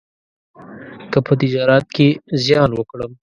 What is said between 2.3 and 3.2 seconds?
زیان وکړم،